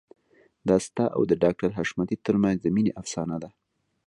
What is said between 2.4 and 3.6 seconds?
د مينې افسانه ده